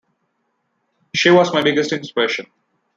She 1.13 1.29
was 1.29 1.53
my 1.53 1.61
biggest 1.61 1.93
inspiration. 1.93 2.47